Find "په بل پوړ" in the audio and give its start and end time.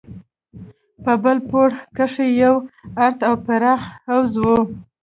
1.03-1.69